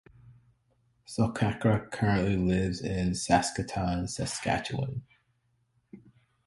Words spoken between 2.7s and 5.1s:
in Saskatoon, Saskatchewan.